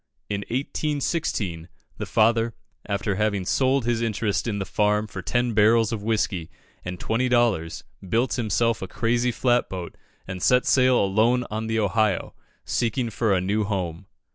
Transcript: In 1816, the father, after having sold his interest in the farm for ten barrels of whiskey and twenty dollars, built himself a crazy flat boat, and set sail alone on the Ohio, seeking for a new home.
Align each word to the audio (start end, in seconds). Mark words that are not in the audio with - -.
In 0.31 0.39
1816, 0.49 1.69
the 1.99 2.07
father, 2.07 2.55
after 2.87 3.13
having 3.17 3.45
sold 3.45 3.85
his 3.85 4.01
interest 4.01 4.47
in 4.47 4.57
the 4.57 4.65
farm 4.65 5.05
for 5.05 5.21
ten 5.21 5.53
barrels 5.53 5.91
of 5.91 6.01
whiskey 6.01 6.49
and 6.83 6.99
twenty 6.99 7.29
dollars, 7.29 7.83
built 8.09 8.33
himself 8.33 8.81
a 8.81 8.87
crazy 8.87 9.31
flat 9.31 9.69
boat, 9.69 9.95
and 10.27 10.41
set 10.41 10.65
sail 10.65 10.97
alone 10.99 11.45
on 11.51 11.67
the 11.67 11.77
Ohio, 11.77 12.33
seeking 12.65 13.11
for 13.11 13.31
a 13.35 13.41
new 13.41 13.63
home. 13.63 14.07